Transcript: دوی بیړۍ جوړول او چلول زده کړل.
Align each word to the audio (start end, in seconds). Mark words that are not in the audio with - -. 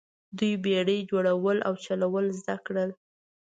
دوی 0.37 0.53
بیړۍ 0.63 0.99
جوړول 1.09 1.57
او 1.67 1.73
چلول 1.85 2.25
زده 2.39 2.55
کړل. 2.65 2.89